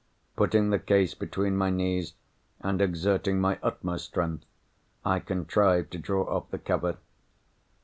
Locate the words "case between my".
0.79-1.69